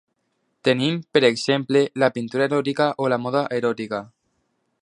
[0.67, 4.05] Tenim, per exemple, la pintura eròtica o la moda eròtica.